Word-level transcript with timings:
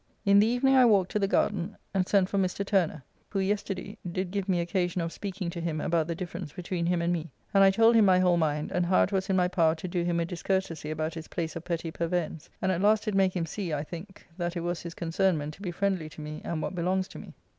In 0.25 0.39
the 0.39 0.47
evening 0.47 0.75
I 0.75 0.83
walked 0.83 1.11
to 1.11 1.19
the 1.19 1.27
garden 1.27 1.77
and 1.93 2.07
sent 2.07 2.27
for 2.27 2.39
Mr. 2.39 2.65
Turner 2.65 3.03
(who 3.29 3.39
yesterday 3.39 3.99
did 4.11 4.31
give 4.31 4.49
me 4.49 4.59
occasion 4.59 4.99
of 4.99 5.13
speaking 5.13 5.51
to 5.51 5.61
him 5.61 5.79
about 5.79 6.07
the 6.07 6.15
difference 6.15 6.51
between 6.53 6.87
him 6.87 7.03
and 7.03 7.13
me), 7.13 7.31
and 7.53 7.63
I 7.63 7.69
told 7.69 7.93
him 7.95 8.03
my 8.05 8.17
whole 8.17 8.37
mind, 8.37 8.71
and 8.71 8.87
how 8.87 9.03
it 9.03 9.11
was 9.11 9.29
in 9.29 9.35
my 9.35 9.47
power 9.47 9.75
to 9.75 9.87
do 9.87 10.03
him 10.03 10.19
a 10.19 10.25
discourtesy 10.25 10.89
about 10.89 11.13
his 11.13 11.27
place 11.27 11.55
of 11.55 11.65
petty 11.65 11.91
purveyance, 11.91 12.49
and 12.63 12.71
at 12.71 12.81
last 12.81 13.05
did 13.05 13.13
make 13.13 13.35
him 13.35 13.45
see 13.45 13.73
(I 13.73 13.83
think) 13.83 14.27
that 14.37 14.57
it 14.57 14.61
was 14.61 14.81
his 14.81 14.95
concernment 14.95 15.53
to 15.53 15.61
be 15.61 15.69
friendly 15.69 16.09
to 16.09 16.21
me 16.21 16.41
and 16.43 16.63
what 16.63 16.73
belongs 16.73 17.07
to 17.09 17.19
me. 17.19 17.35